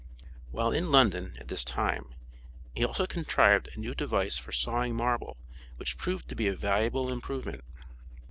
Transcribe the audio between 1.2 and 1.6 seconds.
at